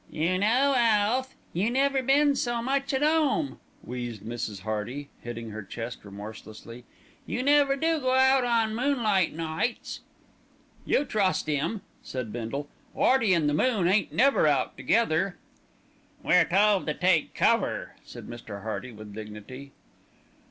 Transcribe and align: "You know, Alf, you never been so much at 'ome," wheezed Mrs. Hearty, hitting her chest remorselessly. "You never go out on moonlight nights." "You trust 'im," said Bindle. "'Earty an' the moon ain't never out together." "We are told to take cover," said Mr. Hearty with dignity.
"You 0.09 0.39
know, 0.39 0.73
Alf, 0.75 1.35
you 1.53 1.69
never 1.69 2.01
been 2.01 2.35
so 2.35 2.59
much 2.59 2.91
at 2.91 3.03
'ome," 3.03 3.59
wheezed 3.83 4.23
Mrs. 4.23 4.61
Hearty, 4.61 5.09
hitting 5.21 5.51
her 5.51 5.61
chest 5.61 5.99
remorselessly. 6.03 6.85
"You 7.27 7.43
never 7.43 7.75
go 7.77 8.11
out 8.15 8.43
on 8.43 8.73
moonlight 8.75 9.35
nights." 9.35 9.99
"You 10.85 11.05
trust 11.05 11.47
'im," 11.47 11.81
said 12.01 12.33
Bindle. 12.33 12.67
"'Earty 12.97 13.35
an' 13.35 13.45
the 13.45 13.53
moon 13.53 13.87
ain't 13.87 14.11
never 14.11 14.47
out 14.47 14.75
together." 14.75 15.37
"We 16.23 16.33
are 16.33 16.45
told 16.45 16.87
to 16.87 16.95
take 16.95 17.35
cover," 17.35 17.93
said 18.03 18.25
Mr. 18.27 18.63
Hearty 18.63 18.91
with 18.91 19.13
dignity. 19.13 19.71